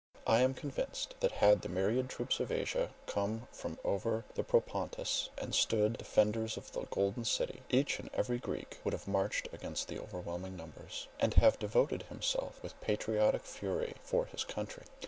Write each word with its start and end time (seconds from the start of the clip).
I 0.25 0.39
am 0.39 0.55
convinced, 0.55 1.13
that 1.19 1.33
had 1.33 1.61
the 1.61 1.69
myriad 1.69 2.09
troops 2.09 2.39
of 2.39 2.51
Asia 2.51 2.89
come 3.05 3.47
from 3.51 3.77
over 3.83 4.25
the 4.33 4.43
Propontis, 4.43 5.29
and 5.37 5.53
stood 5.53 5.99
defenders 5.99 6.57
of 6.57 6.71
the 6.71 6.85
Golden 6.89 7.23
City, 7.23 7.61
each 7.69 7.99
and 7.99 8.09
every 8.11 8.39
Greek 8.39 8.79
would 8.83 8.93
have 8.93 9.07
marched 9.07 9.47
against 9.53 9.89
the 9.89 9.99
overwhelming 9.99 10.57
numbers, 10.57 11.07
and 11.19 11.35
have 11.35 11.59
devoted 11.59 12.01
himself 12.09 12.59
with 12.63 12.81
patriotic 12.81 13.43
fury 13.43 13.93
for 14.01 14.25
his 14.25 14.43
country. 14.43 14.85